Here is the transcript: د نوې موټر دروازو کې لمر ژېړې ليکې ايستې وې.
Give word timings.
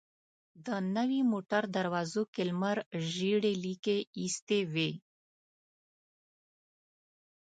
د 0.65 0.67
نوې 0.95 1.21
موټر 1.31 1.63
دروازو 1.77 2.23
کې 2.33 2.41
لمر 2.49 2.77
ژېړې 3.13 3.53
ليکې 3.63 3.97
ايستې 4.21 4.59
وې. 4.73 4.91